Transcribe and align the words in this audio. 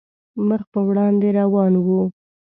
مخ 0.47 0.61
په 0.71 0.79
وړاندې 0.87 1.27
روان 1.39 1.73
وو. 1.85 2.01